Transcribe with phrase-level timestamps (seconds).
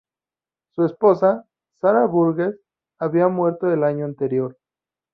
[0.71, 1.45] Su esposa,
[1.79, 2.59] Sarah Burgess,
[2.97, 4.57] había muerto el año anterior.